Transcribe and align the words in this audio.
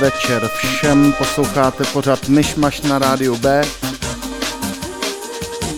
večer 0.00 0.50
všem, 0.56 1.12
posloucháte 1.12 1.84
pořad 1.84 2.28
Myšmaš 2.28 2.80
na 2.80 2.98
rádiu 2.98 3.36
B. 3.36 3.64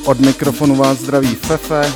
Od 0.04 0.20
mikrofonu 0.20 0.76
vás 0.76 0.98
zdraví 0.98 1.34
Fefe. 1.34 1.92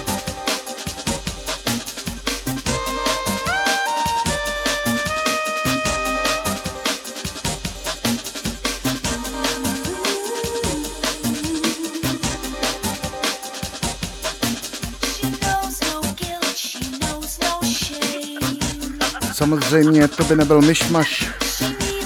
Samozřejmě 19.32 20.08
to 20.08 20.24
by 20.24 20.36
nebyl 20.36 20.62
myšmaš 20.62 21.41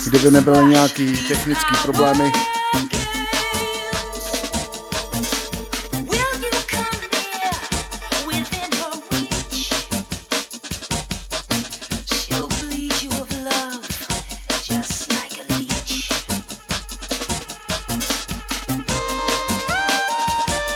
kdyby 0.07 0.31
nebyly 0.31 0.65
nějaký 0.65 1.17
technický 1.29 1.75
problémy. 1.83 2.33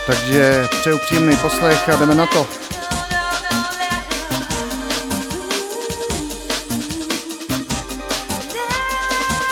Takže 0.07 0.69
přeju 0.81 0.99
příjemný 0.99 1.37
poslech 1.37 1.89
a 1.89 1.97
jdeme 1.97 2.15
na 2.15 2.27
to. 2.27 2.70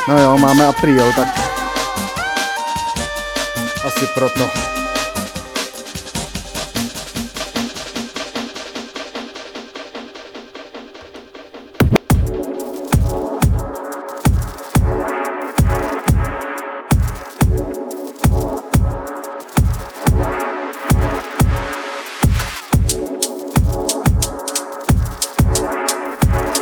No 0.09 0.19
jo, 0.19 0.39
máme 0.39 0.67
apríl, 0.67 1.13
tak 1.17 1.29
asi 3.87 4.07
proto. 4.15 4.49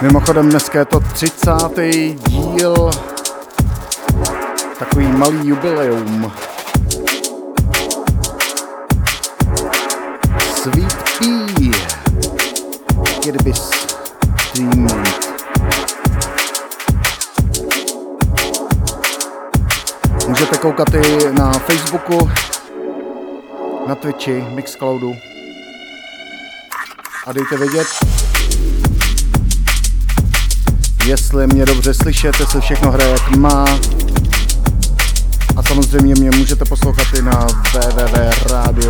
Mimochodem 0.02 0.48
dneska 0.50 0.78
je 0.78 0.84
to 0.84 1.00
30. 1.00 1.52
díl 2.26 2.90
takový 4.78 5.06
malý 5.06 5.48
jubileum. 5.48 6.32
Sweet 10.54 10.96
Pea. 11.18 11.72
Kirbis 13.20 13.70
Streaming. 14.38 15.08
Můžete 20.28 20.56
koukat 20.56 20.94
i 20.94 21.32
na 21.32 21.52
Facebooku 21.52 22.30
na 23.86 23.94
Twitchi, 23.94 24.44
Mixcloudu. 24.50 25.16
A 27.26 27.32
dejte 27.32 27.56
vědět, 27.56 27.86
jestli 31.06 31.46
mě 31.46 31.66
dobře 31.66 31.94
slyšet, 31.94 32.40
jestli 32.40 32.60
všechno 32.60 32.90
hraje 32.90 33.10
jak 33.10 33.36
má. 33.36 33.66
Samozřejmě 35.68 36.14
mě 36.14 36.30
můžete 36.30 36.64
poslouchat 36.64 37.06
i 37.18 37.22
na 37.22 37.46
www.radiob.cz 37.74 38.86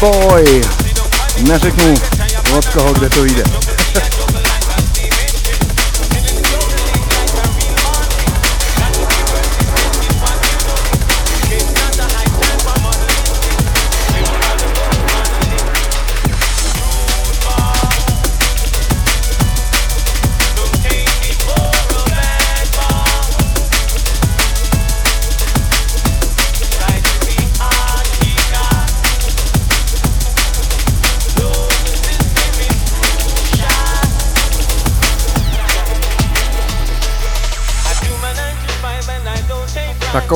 Boy. 0.00 0.62
Neřeknu 1.48 1.94
od 2.58 2.66
koho, 2.66 2.92
kde 2.94 3.10
to 3.10 3.24
jde. 3.24 3.77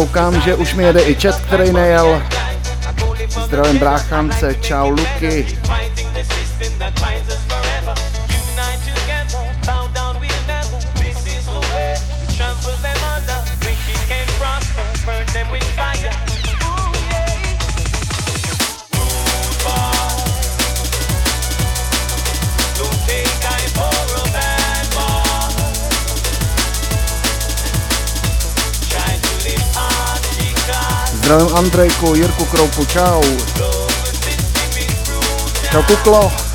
Koukám, 0.03 0.41
že 0.41 0.55
už 0.55 0.75
mi 0.75 0.83
jede 0.83 1.01
i 1.03 1.15
chat, 1.15 1.41
který 1.41 1.73
nejel. 1.73 2.23
Zdravím 3.45 3.79
bráchance, 3.79 4.55
čau 4.55 4.91
Luky. 4.91 5.47
Zdravím 31.33 31.57
Andrejku, 31.57 32.15
Jirku 32.15 32.45
Kroupu, 32.45 32.85
čau. 32.85 33.23
Čau 35.71 35.83
Kuklo. 35.83 36.52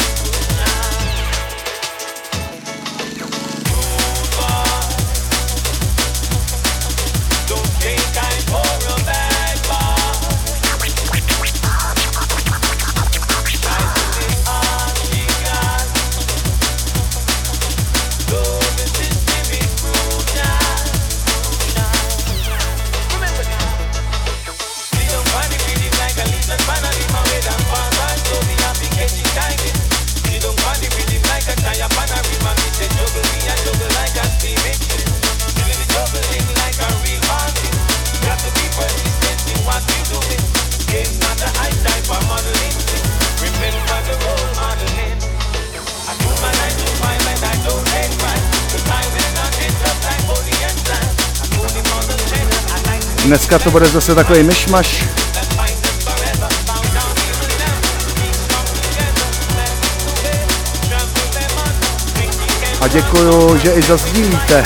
Dneska 53.27 53.59
to 53.59 53.71
bude 53.71 53.85
zase 53.85 54.15
takový 54.15 54.43
myšmaš. 54.43 55.03
A 62.81 62.87
děkuju, 62.87 63.57
že 63.57 63.71
i 63.71 63.81
zazdílíte. 63.81 64.63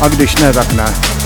A 0.00 0.08
když 0.08 0.34
ne, 0.36 0.52
tak 0.52 0.72
ne. 0.72 1.19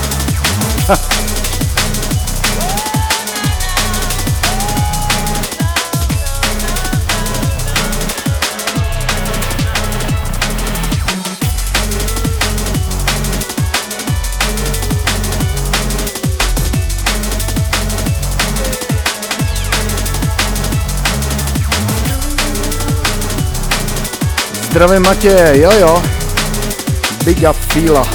Zdravím 24.75 25.03
Matěj, 25.03 25.61
jo 25.61 25.71
jo. 25.79 26.03
Big 27.25 27.37
up 27.49 27.55
Fila. 27.55 28.07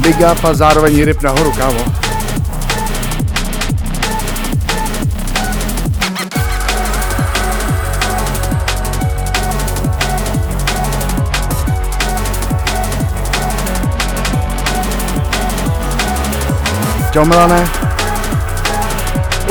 Big 0.00 0.16
up 0.32 0.44
a 0.44 0.54
zároveň 0.54 1.04
ryb 1.04 1.22
nahoru, 1.22 1.52
kámo. 1.52 2.03
Čau 17.14 17.24
Milane. 17.24 17.68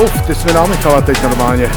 Uf, 0.02 0.26
ty 0.26 0.34
jsi 0.34 0.46
mi 0.46 0.52
dal 0.52 0.66
Michala 0.66 1.00
teď 1.00 1.22
normálně. 1.22 1.70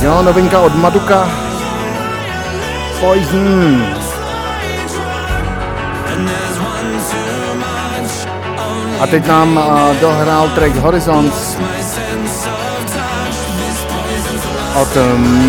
Jo, 0.00 0.22
novinka 0.22 0.60
od 0.60 0.74
Maduka. 0.74 1.30
Poison. 3.00 3.86
A 9.00 9.06
teď 9.06 9.26
nám 9.26 9.56
uh, 9.56 9.96
dohrál 10.00 10.48
track 10.48 10.74
Horizons. 10.76 11.56
Od 14.76 14.96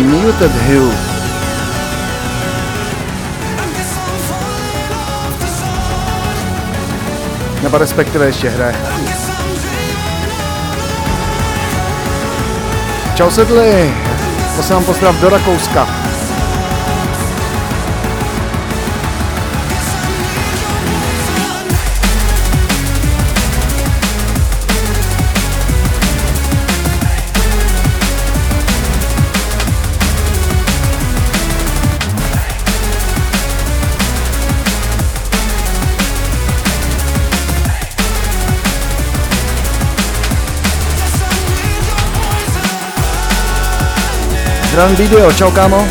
Muted 0.04 0.52
Hill. 0.52 0.92
Nebo 7.62 7.78
respektive 7.78 8.26
ještě 8.26 8.48
hraje. 8.48 8.76
Čau 13.14 13.30
sedli, 13.30 13.94
posílám 14.56 14.84
pozdrav 14.84 15.20
do 15.20 15.28
Rakouska. 15.28 15.97
Zdravím 44.78 44.96
video, 44.96 45.32
čau 45.32 45.50
kámo. 45.50 45.82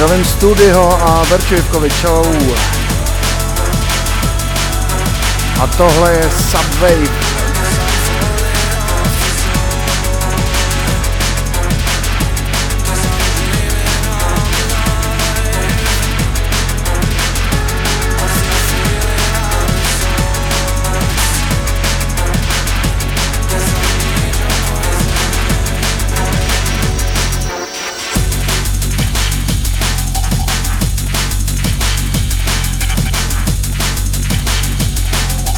Zdravím 0.00 0.24
Studio 0.24 0.98
a 1.02 1.24
Verčivkovi, 1.30 1.90
čau. 1.90 2.24
A 5.60 5.66
tohle 5.66 6.12
je 6.12 6.30
Subway 6.30 7.08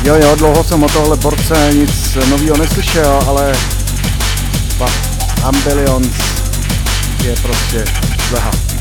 Jo, 0.05 0.15
jo, 0.15 0.37
dlouho 0.37 0.65
jsem 0.65 0.83
o 0.83 0.89
tohle 0.89 1.17
borce 1.17 1.71
nic 1.75 2.15
nového 2.31 2.57
neslyšel, 2.57 3.21
ale 3.29 3.53
Ambilions 5.43 6.17
je 7.25 7.35
prostě 7.43 7.85
zleha. 8.29 8.72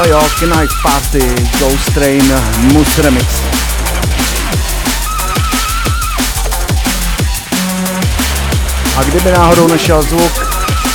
Jo 0.00 0.06
jo, 0.06 0.20
Knife 0.38 0.74
Party, 0.82 1.34
Ghost 1.58 1.94
Train, 1.94 2.34
Mus 2.58 2.98
Remix. 2.98 3.26
A 8.96 9.02
kdyby 9.02 9.32
náhodou 9.32 9.68
nešel 9.68 10.02
zvuk, 10.02 10.32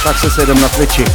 tak 0.03 0.19
se 0.19 0.29
sejdem 0.29 0.61
na 0.61 0.69
Twitchi. 0.69 1.05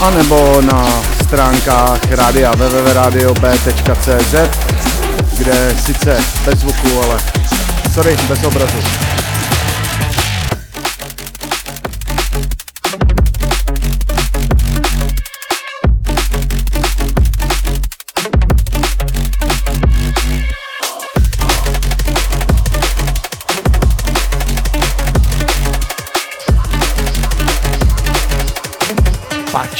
A 0.00 0.10
nebo 0.10 0.60
na 0.60 1.15
stránkách 1.36 2.00
rádia 2.16 2.50
www.radiob.cz, 2.56 4.34
kde 5.38 5.74
sice 5.84 6.16
bez 6.44 6.58
zvuku, 6.58 6.88
ale 7.02 7.20
sorry, 7.94 8.16
bez 8.28 8.44
obrazu. 8.44 8.78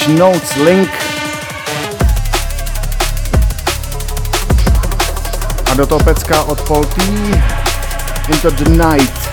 Notes 0.09 0.57
link 0.57 1.16
do 5.77 5.87
toho 5.87 6.01
pecka 6.01 6.43
od 6.43 6.61
Polty 6.61 7.03
Into 8.29 8.51
the 8.51 8.71
Night. 8.71 9.27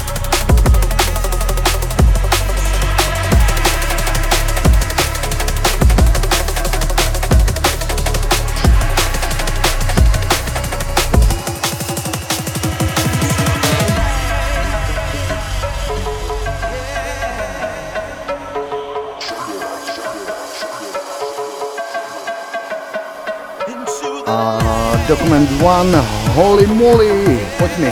Document 25.08 25.50
One, 25.62 26.23
Holy 26.34 26.66
moly, 26.68 27.40
pojď 27.58 27.78
mi. 27.78 27.92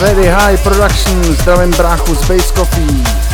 Ready 0.00 0.28
High 0.28 0.56
Production, 0.62 1.24
zdravím 1.24 1.70
bráchu 1.70 2.14
z 2.14 2.28
Base 2.28 2.52
Coffee. 2.54 3.31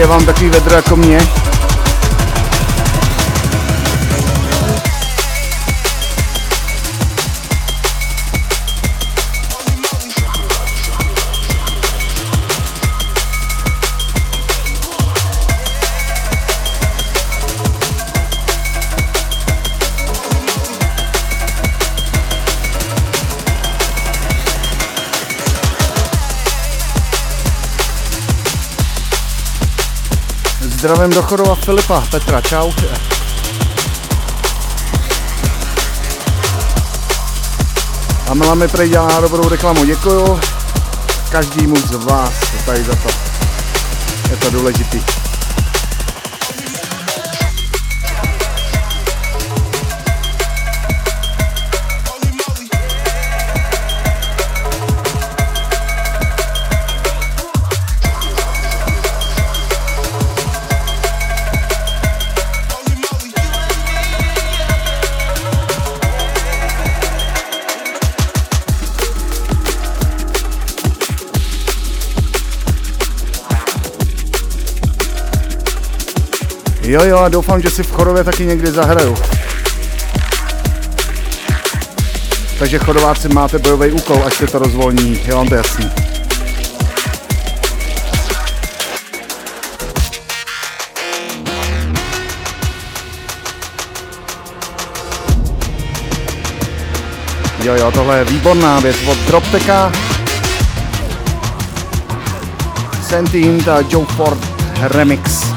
Je 0.00 0.06
vám 0.06 0.26
takový 0.26 0.50
vedro 0.50 0.74
jako 0.76 0.96
mě. 0.96 1.49
Zdravím 30.90 31.14
do 31.14 31.22
Chorova 31.22 31.54
Filipa, 31.54 32.02
Petra, 32.10 32.40
čau. 32.40 32.72
A 38.28 38.34
Mela 38.34 38.54
mi 38.54 38.68
prej 38.68 38.88
dělá 38.88 39.20
dobrou 39.20 39.48
reklamu, 39.48 39.84
děkuju 39.84 40.40
každému 41.30 41.76
z 41.76 41.90
vás 41.90 42.32
tady 42.66 42.84
za 42.84 42.96
to. 42.96 43.08
Je 44.30 44.36
to 44.36 44.50
důležitý. 44.50 45.19
Jo, 76.90 77.04
jo, 77.04 77.18
a 77.18 77.28
doufám, 77.28 77.62
že 77.62 77.70
si 77.70 77.82
v 77.82 77.92
Chorově 77.92 78.24
taky 78.24 78.46
někdy 78.46 78.70
zahraju. 78.70 79.16
Takže 82.58 82.78
chodováci 82.78 83.28
máte 83.28 83.58
bojový 83.58 83.90
úkol, 83.90 84.22
až 84.26 84.34
se 84.34 84.46
to 84.46 84.58
rozvolní, 84.58 85.20
je 85.26 85.34
vám 85.34 85.48
to 85.48 85.54
jasný. 85.54 85.90
Jo, 97.62 97.74
jo, 97.74 97.90
tohle 97.92 98.18
je 98.18 98.24
výborná 98.24 98.80
věc 98.80 98.96
od 99.06 99.18
Dropteka. 99.18 99.92
Sentient 103.08 103.68
a 103.68 103.80
Joe 103.90 104.06
Ford 104.06 104.40
Remix. 104.80 105.49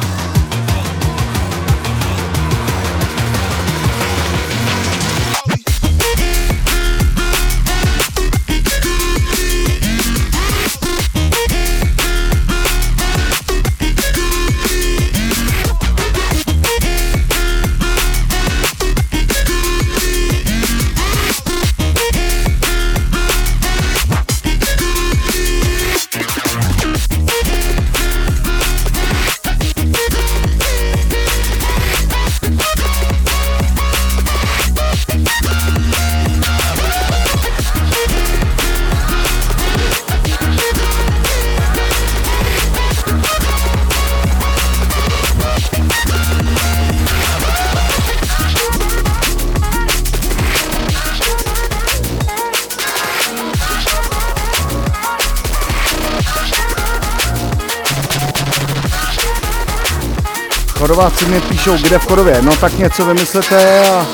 Chodováci 61.24 61.48
mi 61.48 61.50
píšou, 61.50 61.78
kde 61.78 62.00
v 62.00 62.06
Chodově. 62.08 62.42
No 62.42 62.56
tak 62.56 62.78
něco 62.78 63.06
vymyslete 63.06 63.90
a 63.90 64.06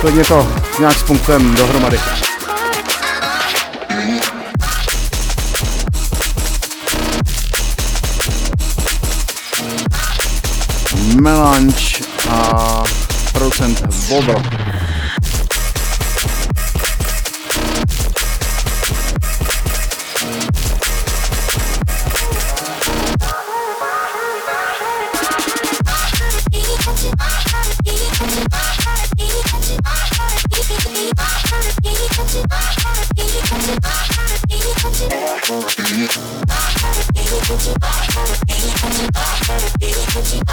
klidně 0.00 0.24
to 0.24 0.48
nějak 0.78 0.98
spunktujeme 0.98 1.56
dohromady. 1.56 2.00
Melanč 11.20 12.02
a 12.30 12.82
procent 13.32 13.82
Bobro. 14.08 14.69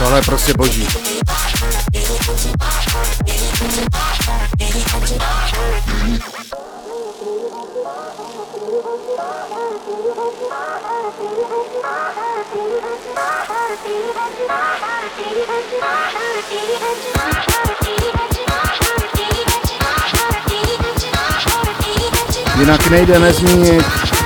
Tohle 0.08 0.20
je 0.20 0.26
prostě 0.26 0.54
boží. 0.54 0.88
Jinak 22.60 22.90
nejde 22.90 23.20
nezmínit 23.20 24.17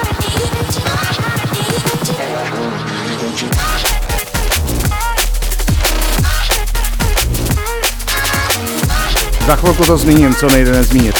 Za 9.48 9.56
chvilku 9.56 9.86
to 9.86 9.98
zmíním, 9.98 10.36
co 10.36 10.48
nejde 10.48 10.72
nezmínit. 10.72 11.16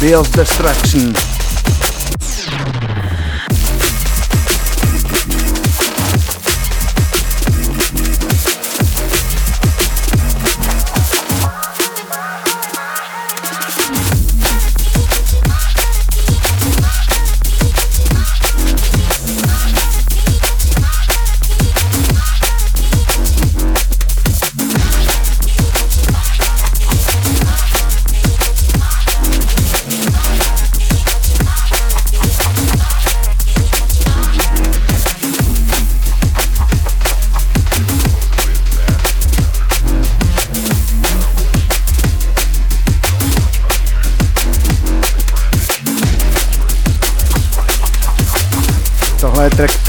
Bill's 0.00 0.30
Distraction. 0.30 1.29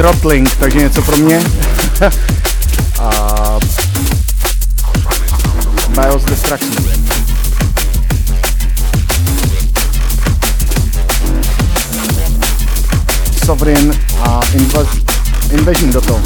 Throttling, 0.02 0.56
takže 0.56 0.80
něco 0.80 1.02
pro 1.02 1.18
mě. 1.18 1.42
a 3.00 3.60
BIOS 5.90 6.24
Destruction. 6.24 6.76
Sovereign 13.46 13.94
a 14.22 14.40
Invasion 15.52 15.92
do 15.92 16.02
toho. 16.02 16.22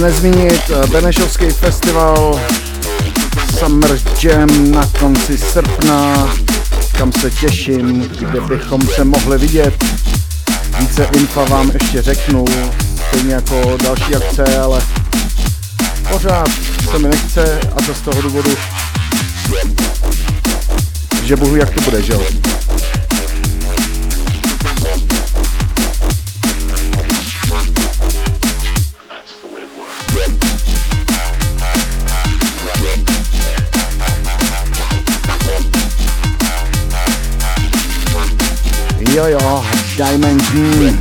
Nejde 0.00 0.06
nezmínit 0.06 0.70
eh, 0.70 0.86
Benešovský 0.86 1.50
festival 1.50 2.40
Summer 3.58 3.98
Jam 4.22 4.70
na 4.70 4.86
konci 4.98 5.38
srpna, 5.38 6.28
kam 6.98 7.12
se 7.12 7.30
těším, 7.30 8.00
kde 8.00 8.40
bychom 8.40 8.80
se 8.82 9.04
mohli 9.04 9.38
vidět. 9.38 9.84
Více 10.78 11.08
infa 11.16 11.44
vám 11.44 11.70
ještě 11.70 12.02
řeknu, 12.02 12.44
stejně 13.08 13.34
jako 13.34 13.76
další 13.84 14.16
akce, 14.16 14.58
ale 14.58 14.82
pořád 16.10 16.48
se 16.90 16.98
mi 16.98 17.08
nechce 17.08 17.60
a 17.76 17.82
to 17.86 17.94
z 17.94 18.00
toho 18.00 18.22
důvodu, 18.22 18.50
že 21.24 21.36
bohu 21.36 21.56
jak 21.56 21.70
to 21.70 21.80
bude, 21.80 22.02
že 22.02 22.12
jo. 22.12 22.22
Jo 39.16 39.26
jo, 39.26 39.64
Dimension 39.96 40.98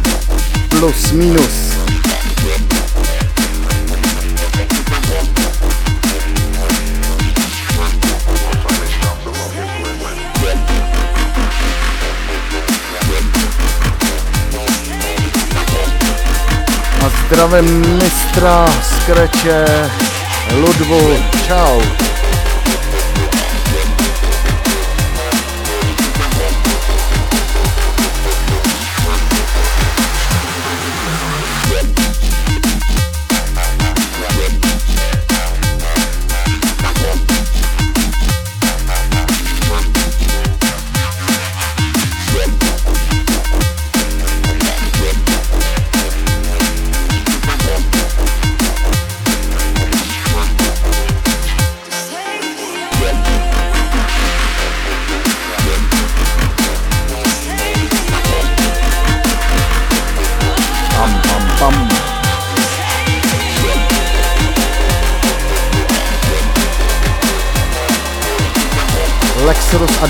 plus 0.70 1.12
minus. 1.12 1.76
A 17.02 17.10
zdravím 17.28 17.98
mistra 17.98 18.66
Skreče 18.82 19.66
Ludvu. 20.56 21.18
Čau. 21.48 21.82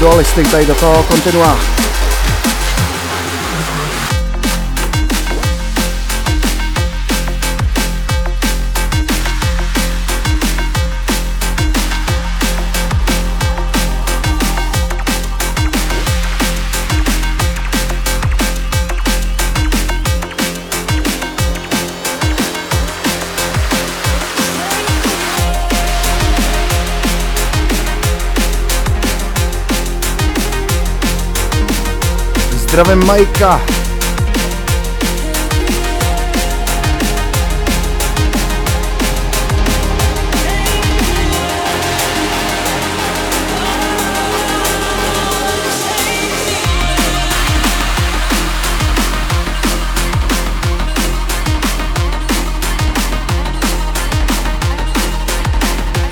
A 0.05 0.09
Dualistic 0.09 0.51
tady 0.51 0.65
do 0.65 0.75
toho 0.75 1.03
kontinua. 1.03 1.59
Zdravím 32.75 33.05
Majka. 33.05 33.61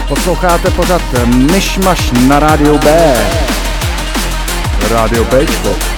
Posloucháte 0.08 0.72
pořád 0.72 1.02
Myšmaš 1.26 2.12
na 2.28 2.40
rádiu 2.40 2.78
B. 2.78 3.14
Rádio 4.90 5.24
Bčko. 5.26 5.94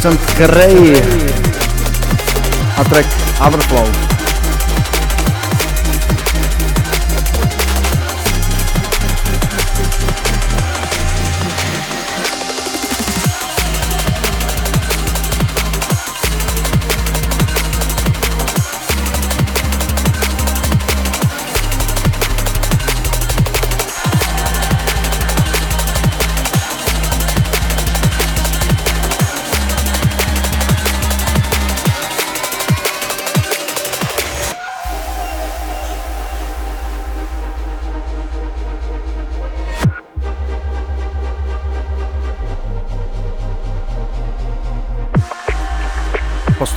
Producent 0.00 0.20
Gray 0.36 0.94
a 2.76 2.84
track 2.84 3.06
Overflow. 3.40 4.17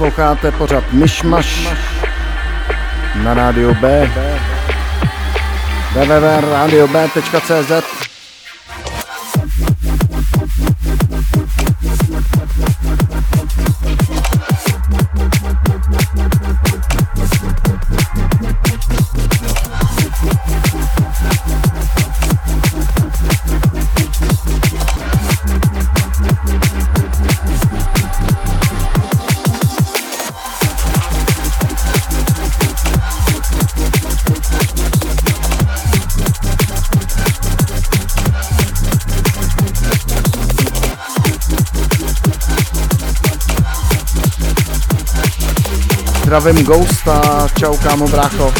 Posloucháte 0.02 0.52
pořad 0.52 0.94
Myšmaš 0.94 1.70
na 3.24 3.34
rádiu 3.34 3.76
B. 3.82 4.12
www.radiob.cz 5.94 8.01
Zdravím 46.42 46.66
Ghosta, 46.66 47.48
čau 47.60 47.78
kámo 47.78 48.08
brácho. 48.08 48.54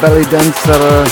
Belly 0.00 0.24
Dancer, 0.26 1.06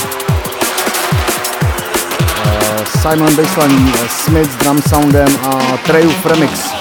eh, 2.45 2.83
Simon 3.01 3.33
Baseline, 3.35 3.89
eh, 3.89 4.09
Smith 4.09 4.49
s 4.49 4.57
drum 4.63 4.81
soundem 4.81 5.27
a 5.43 5.77
Triumph 5.85 6.25
Remix. 6.25 6.74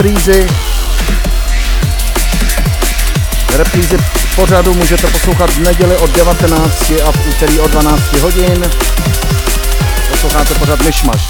Reprízy. 0.00 0.46
Reprízy 3.56 3.98
pořadu 4.36 4.74
můžete 4.74 5.06
poslouchat 5.06 5.50
v 5.50 5.60
neděli 5.60 5.96
od 5.96 6.10
19 6.10 6.92
a 7.04 7.12
v 7.12 7.28
úterý 7.28 7.60
od 7.60 7.70
12 7.70 8.12
hodin. 8.12 8.70
Posloucháte 10.10 10.54
pořad 10.54 10.80
Myšmaš. 10.82 11.28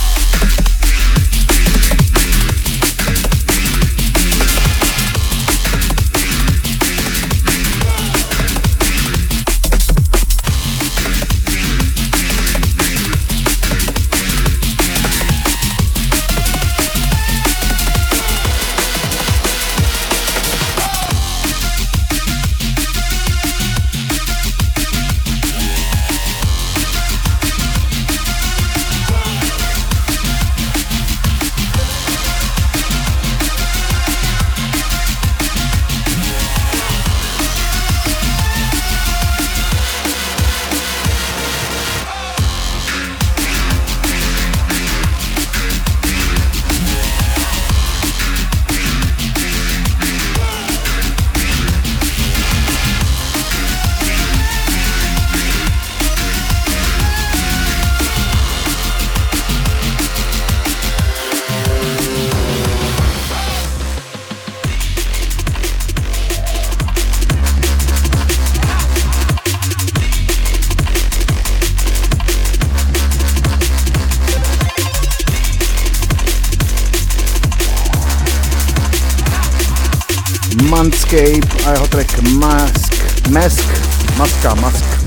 Mask, 82.40 82.94
Mask, 83.31 83.69
Maska, 84.17 84.54
Mask. 84.62 85.00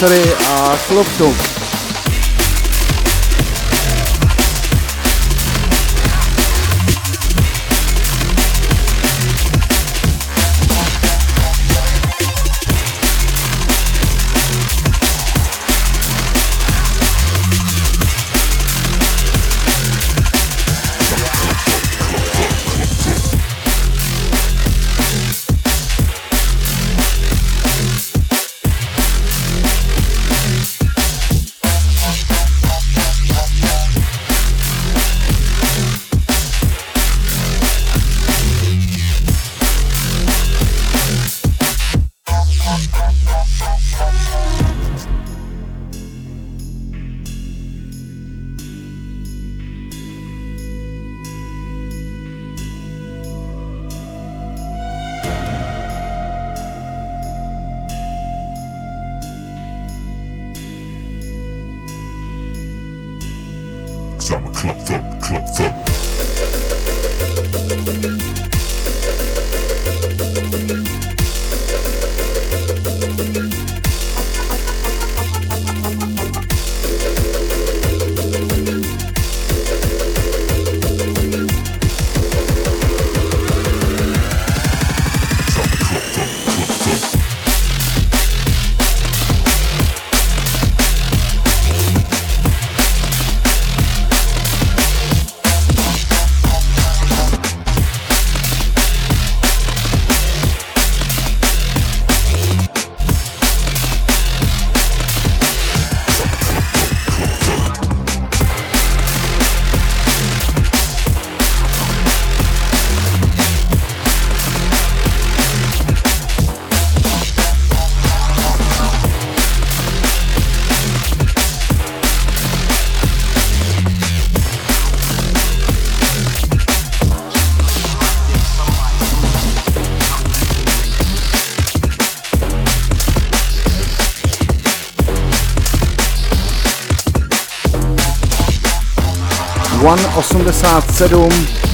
Sorry, 0.00 0.16
a 0.16 0.78
Kloptu. 0.88 1.59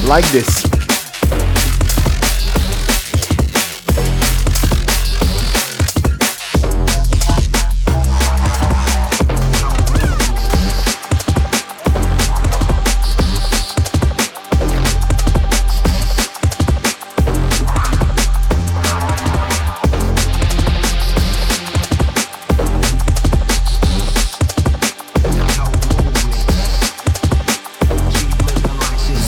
Like 0.09 0.27
this. 0.33 0.66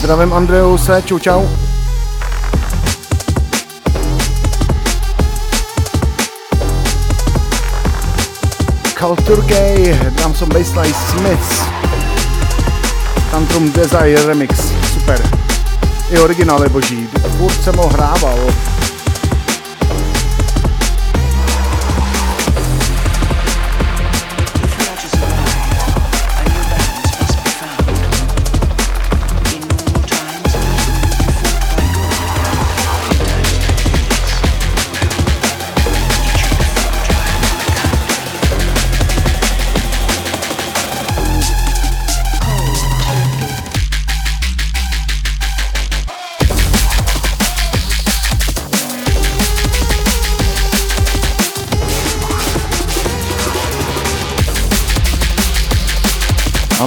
Zdravím 0.09 0.33
Andreuse, 0.33 1.01
čau 1.05 1.19
čau. 1.19 1.45
Gay, 9.45 9.99
dám 10.17 10.33
som 10.33 10.49
Baseline 10.49 10.93
Smiths. 10.93 11.61
Tantrum 13.31 13.71
Desire 13.71 14.25
Remix, 14.25 14.73
super. 14.93 15.21
I 16.09 16.17
originál 16.17 16.63
je 16.63 16.69
boží, 16.69 17.07
furt 17.37 17.63
jsem 17.63 17.75
ho 17.75 17.87
hrával, 17.87 18.39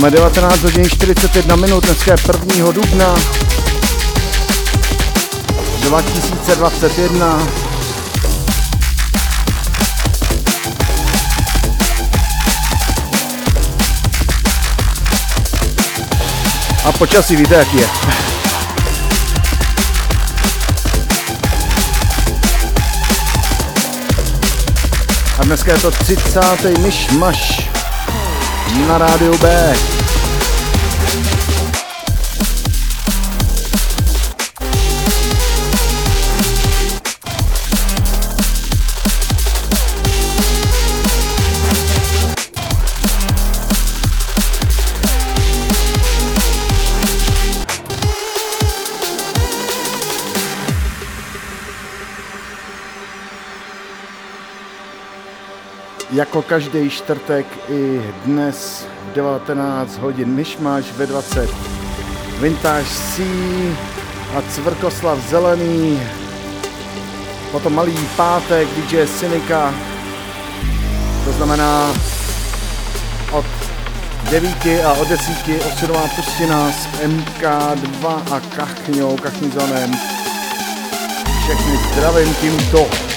Máme 0.02 0.10
19 0.10 0.62
hodin 0.62 0.88
41 0.88 1.56
minut, 1.56 1.84
dneska 1.84 2.12
je 2.12 2.18
1. 2.50 2.72
dubna 2.72 3.14
2021. 5.80 7.48
A 16.84 16.92
počasí 16.92 17.36
víte, 17.36 17.54
jaký 17.54 17.76
je. 17.76 17.88
A 25.38 25.44
dneska 25.44 25.72
je 25.72 25.78
to 25.78 25.90
30. 25.90 26.78
myšmaš 26.78 27.71
na 28.80 28.98
rádiu 28.98 29.32
B. 29.38 30.11
Jako 56.12 56.42
každý 56.42 56.90
čtvrtek 56.90 57.46
i 57.68 58.02
dnes 58.24 58.86
v 59.10 59.14
19 59.14 59.98
hodin 59.98 60.28
myšmaš 60.28 60.84
ve 60.96 61.06
20 61.06 61.50
Vintage 62.40 62.84
C 62.84 63.22
a 64.36 64.42
Cvrkoslav 64.50 65.20
Zelený 65.28 66.00
potom 67.52 67.74
malý 67.74 67.96
pátek 68.16 68.68
DJ 68.68 69.06
Synika 69.06 69.74
To 71.24 71.32
znamená 71.32 71.94
od 73.32 73.46
9 74.30 74.84
a 74.84 74.92
od 74.92 75.08
10 75.08 75.64
osudová 75.66 76.08
pustina 76.16 76.72
s 76.72 76.86
MK2 77.00 78.04
a 78.32 78.40
Kachňou, 78.56 79.16
Kachnizonem. 79.16 79.92
Všechny 81.44 81.76
zdravím 81.92 82.34
tímto. 82.34 83.11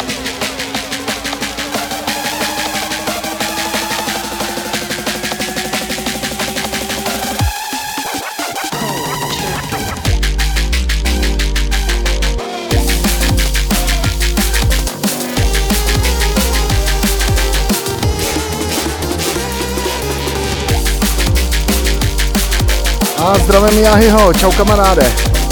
A 23.26 23.34
zdravím 23.38 23.80
Jahyho, 23.80 24.34
čau 24.34 24.52
kamaráde. 24.52 25.45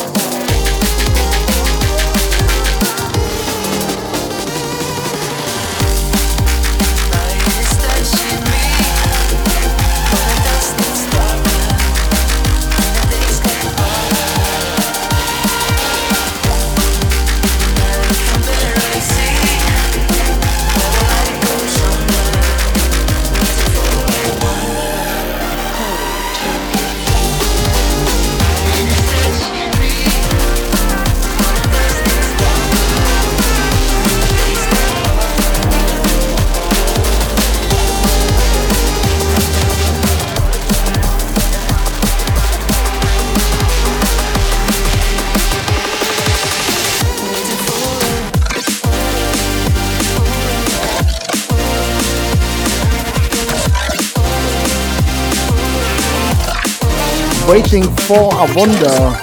Waiting 57.73 57.95
for 58.05 58.29
a 58.33 58.45
Wonder, 58.53 59.17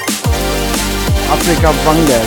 Afrika 1.31 1.71
Wangel. 1.87 2.27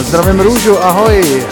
Zdravím 0.00 0.40
Růžu, 0.40 0.84
ahoj. 0.84 1.46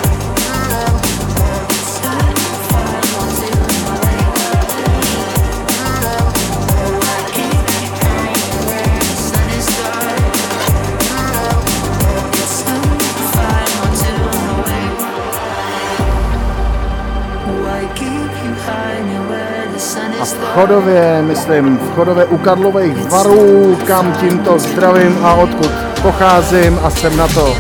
Chodově, 20.55 21.23
myslím, 21.23 21.79
v 21.79 21.95
Chodově 21.95 22.25
u 22.25 22.39
Karlových 22.39 23.11
varů, 23.11 23.79
kam 23.87 24.13
tímto 24.13 24.59
zdravím 24.59 25.19
a 25.23 25.35
odkud 25.35 25.71
pocházím 26.03 26.81
a 26.83 26.91
jsem 26.91 27.17
na 27.17 27.29
to 27.29 27.57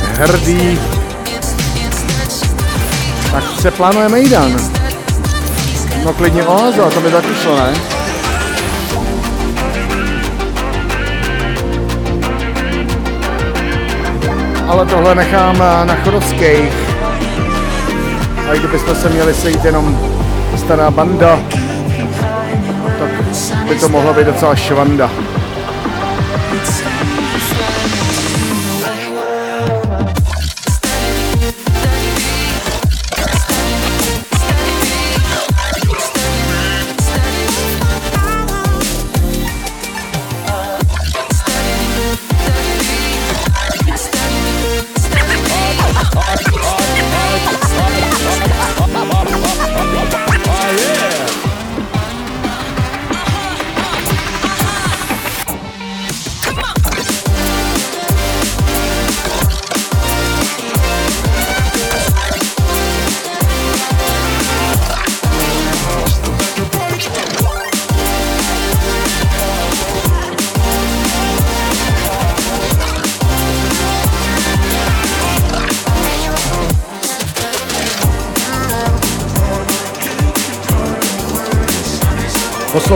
hrdý. 0.00 0.78
Tak 3.32 3.44
se 3.60 3.70
plánuje 3.70 4.08
Mejdan. 4.08 4.56
No 6.04 6.12
klidně 6.12 6.44
oáza, 6.44 6.90
to 6.90 7.00
by 7.00 7.10
taky 7.10 7.34
šlo, 7.42 7.56
ne? 7.56 7.74
Ale 14.68 14.86
tohle 14.86 15.14
nechám 15.14 15.58
na 15.58 15.96
Chodovských. 16.04 16.72
A 18.50 18.54
kdybychom 18.58 18.94
se 18.94 19.08
měli 19.08 19.34
sejít 19.34 19.64
jenom 19.64 19.98
stará 20.56 20.90
banda, 20.90 21.40
by 23.68 23.74
to 23.80 23.88
mohla 23.88 24.12
být 24.12 24.26
docela 24.26 24.56
švanda. 24.56 25.10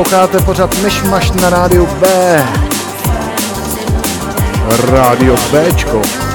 Posloucháte 0.02 0.40
pořád 0.40 0.82
Myšmaš 0.82 1.30
na 1.30 1.50
rádiu 1.50 1.86
B. 1.86 2.06
Rádio 4.90 5.36
Bčko. 5.36 6.31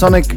Sonic 0.00 0.29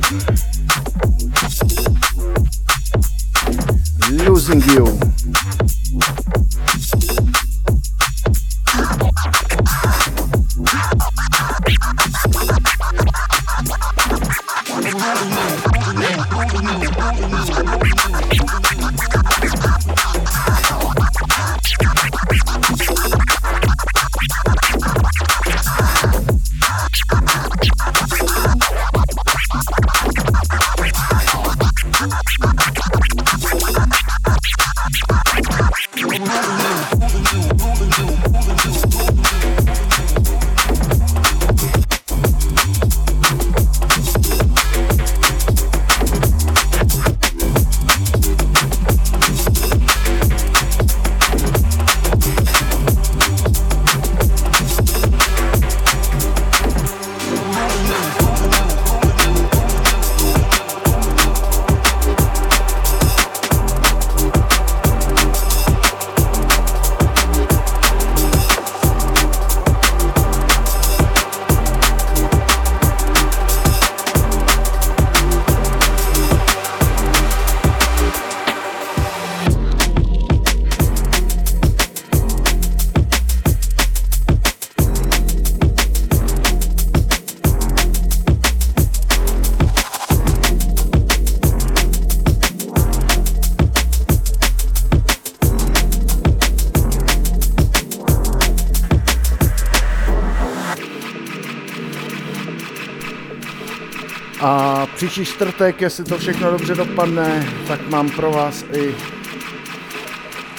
příští 105.13 105.33
čtvrtek, 105.33 105.81
jestli 105.81 106.03
to 106.03 106.17
všechno 106.17 106.51
dobře 106.51 106.75
dopadne, 106.75 107.47
tak 107.67 107.89
mám 107.89 108.09
pro 108.09 108.31
vás 108.31 108.65
i 108.73 108.95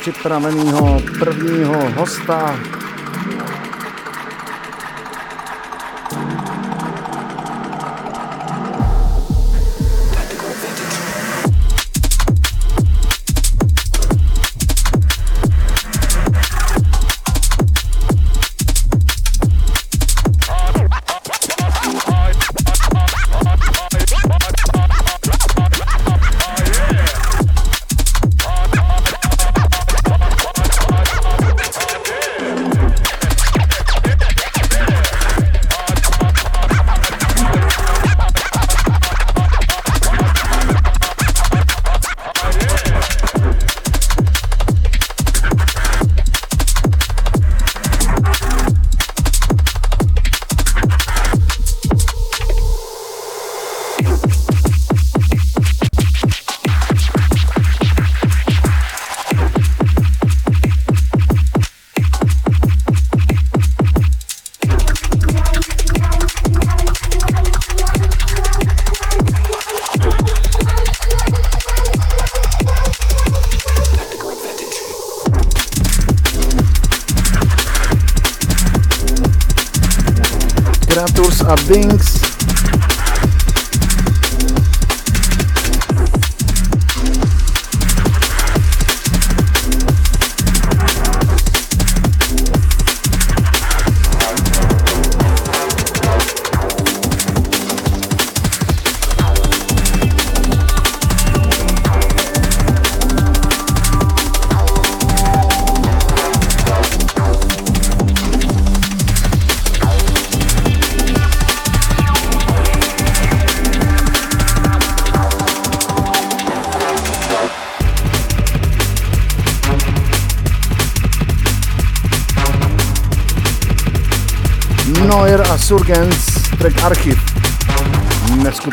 připraveného 0.00 1.02
prvního 1.18 1.90
hosta, 1.90 2.60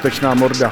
Neskutečná 0.01 0.33
morda. 0.33 0.71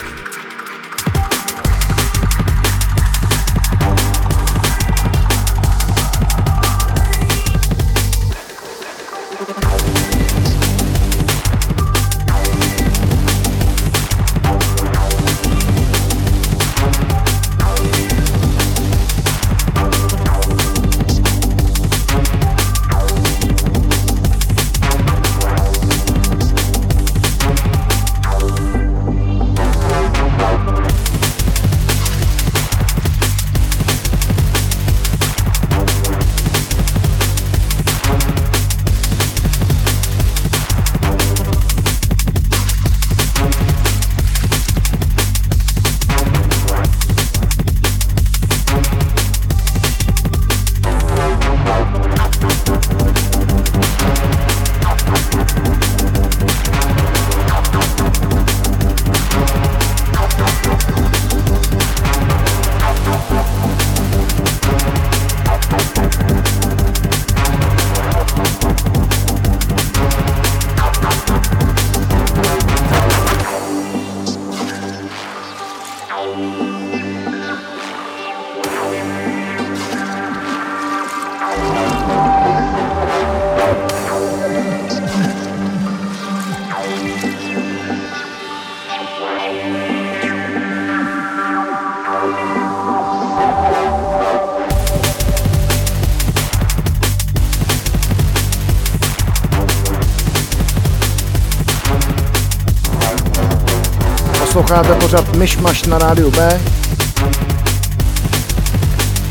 Posloucháte 104.70 105.00
pořád 105.00 105.36
Myšmaš 105.36 105.84
na 105.84 105.98
rádiu 105.98 106.32
B. 106.32 106.62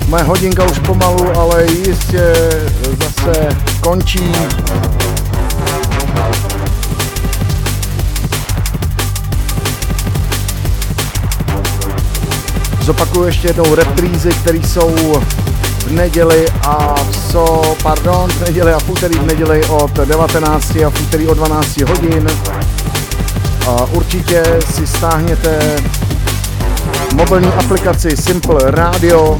Moje 0.08 0.22
hodinka 0.22 0.64
už 0.64 0.78
pomalu, 0.78 1.38
ale 1.38 1.66
jistě 1.66 2.34
zase 2.98 3.48
končí. 3.80 4.32
Zopakuju 12.82 13.24
ještě 13.24 13.48
jednou 13.48 13.74
reprízy, 13.74 14.30
které 14.30 14.58
jsou 14.58 15.20
v 15.78 15.92
neděli 15.92 16.46
a 16.66 16.94
so, 17.30 17.74
pardon, 17.82 18.30
v 18.30 18.40
neděli 18.40 18.72
a 18.72 18.78
v 18.78 18.88
úterý 18.88 19.18
v 19.18 19.26
neděli 19.26 19.64
od 19.64 19.92
19 19.96 20.76
a 20.76 20.90
v 20.90 21.00
úterý 21.00 21.28
od 21.28 21.34
12 21.34 21.80
hodin 21.80 22.28
určitě 23.92 24.42
si 24.74 24.86
stáhněte 24.86 25.76
mobilní 27.14 27.48
aplikaci 27.48 28.16
Simple 28.16 28.70
Radio, 28.70 29.38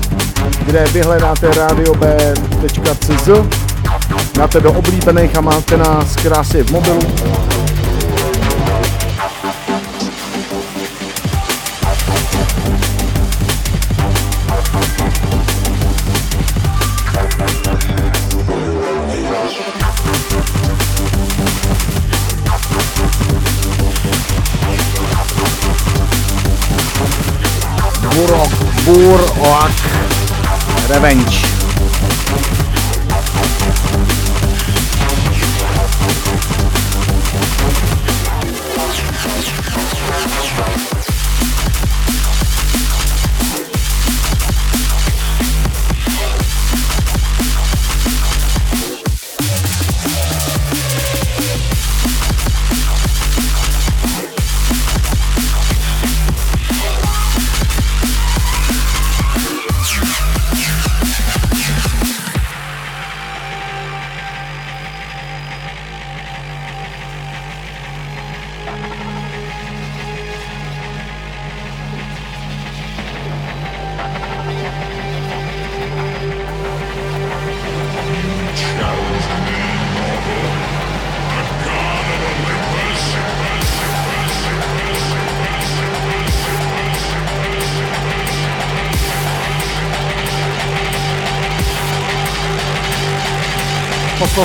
kde 0.66 0.84
vyhledáte 0.92 1.50
radiob.cz, 1.54 3.28
dáte 4.34 4.60
do 4.60 4.72
oblíbených 4.72 5.36
a 5.36 5.40
máte 5.40 5.76
nás 5.76 6.16
krásně 6.16 6.62
v 6.62 6.70
mobilu 6.70 7.00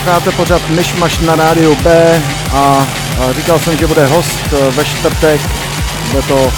Posloucháte 0.04 0.32
pořád 0.32 0.70
Myšmaš 0.70 1.20
na 1.20 1.36
rádiu 1.36 1.76
B 1.76 2.22
a, 2.54 2.88
a 3.20 3.34
říkal 3.34 3.60
jsem, 3.60 3.78
že 3.78 3.88
bude 3.88 4.06
host 4.06 4.40
eh, 4.54 4.72
ve 4.72 4.86
čtvrtek. 4.86 5.42
Bude 6.12 6.22
to... 6.22 6.52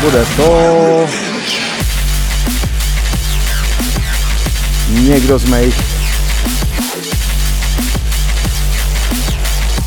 Bude 0.00 0.26
to... 0.36 1.06
Někdo 4.88 5.38
z 5.38 5.44
mých 5.44 5.74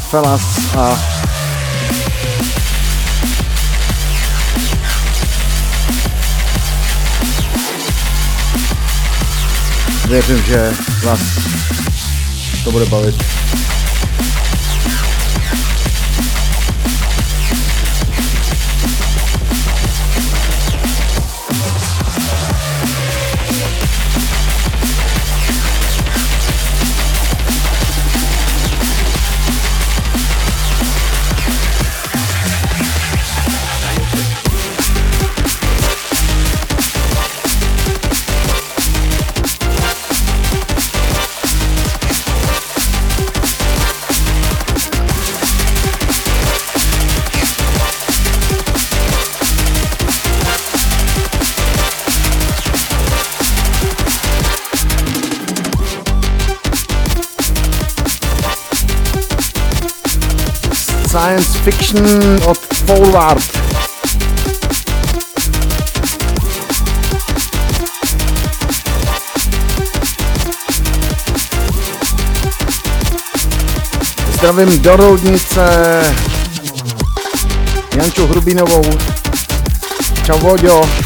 Felas 0.09 0.75
a 0.77 1.12
věřím, 10.13 10.45
že 10.45 10.71
vás 11.03 11.19
to 12.63 12.71
bude 12.71 12.85
bavit. 12.85 13.15
Science 61.93 62.39
fiction 62.39 62.49
od 62.49 62.57
Forward. 62.57 63.43
Zdravím 74.33 74.81
do 74.81 74.95
Roudnice, 74.95 75.63
Janču 77.95 78.27
Hrubinovou. 78.27 78.83
Čau 80.25 80.39
Voďo. 80.39 81.02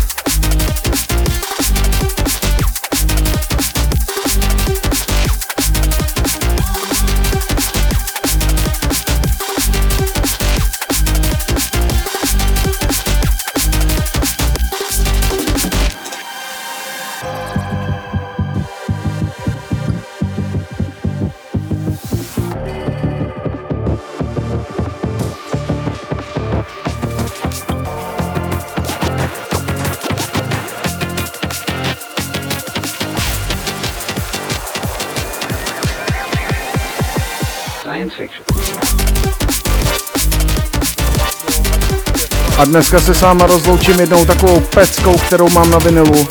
A 42.57 42.65
dneska 42.65 42.99
se 42.99 43.13
s 43.13 43.21
váma 43.21 43.47
rozloučím 43.47 43.99
jednou 43.99 44.25
takovou 44.25 44.59
peckou, 44.59 45.17
kterou 45.17 45.49
mám 45.49 45.71
na 45.71 45.77
vinilu. 45.77 46.27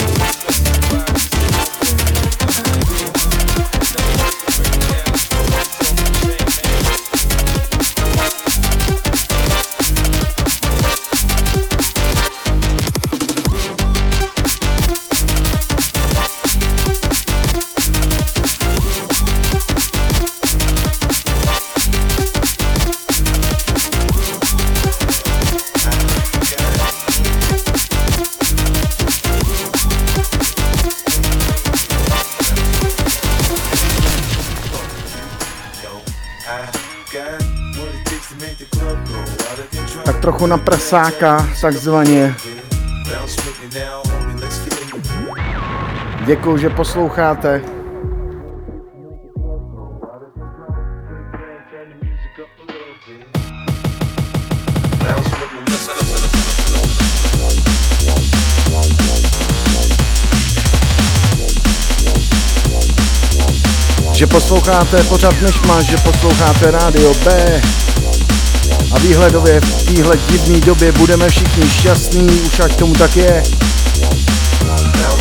Trochu 40.37 40.47
na 40.47 40.59
prasáka, 40.59 41.49
takzvaně. 41.61 42.35
Děkuji, 46.27 46.59
že 46.59 46.71
posloucháte. 46.71 47.63
že 64.13 64.27
posloucháte 64.27 65.05
pořád 65.05 65.43
než 65.43 65.61
máš, 65.61 65.87
že 65.87 65.97
posloucháte 65.97 66.71
rádio 66.71 67.15
B 67.15 67.61
a 68.97 68.99
výhledově 68.99 69.61
v 69.61 69.83
téhle 69.83 70.17
divné 70.17 70.61
době 70.61 70.93
budeme 70.93 71.29
všichni 71.29 71.71
šťastní, 71.71 72.41
už 72.41 72.61
ať 72.61 72.77
tomu 72.77 72.95
tak 72.95 73.17
je. 73.17 73.43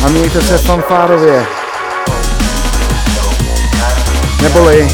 A 0.04 0.08
mějte 0.08 0.40
se 0.42 0.58
fanfárově. 0.58 1.46
Neboli, 4.42 4.88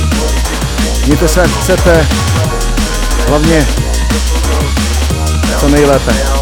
mějte 1.07 1.28
se 1.28 1.41
jak 1.41 1.51
chcete, 1.51 2.07
hlavně 3.28 3.66
co 5.61 5.68
nejlépe. 5.68 6.41